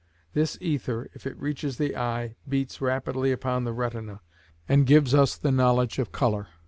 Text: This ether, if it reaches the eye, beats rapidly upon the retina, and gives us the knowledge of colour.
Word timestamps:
This 0.33 0.57
ether, 0.59 1.11
if 1.13 1.27
it 1.27 1.39
reaches 1.39 1.77
the 1.77 1.95
eye, 1.95 2.35
beats 2.49 2.81
rapidly 2.81 3.31
upon 3.31 3.65
the 3.65 3.71
retina, 3.71 4.21
and 4.67 4.87
gives 4.87 5.13
us 5.13 5.37
the 5.37 5.51
knowledge 5.51 5.99
of 5.99 6.11
colour. 6.11 6.47